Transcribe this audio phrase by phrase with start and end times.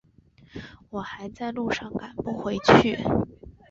[0.89, 2.97] 我还在路上赶不回去